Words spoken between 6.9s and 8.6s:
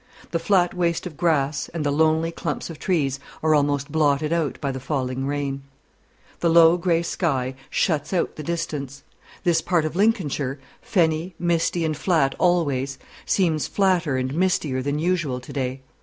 sky shuts out the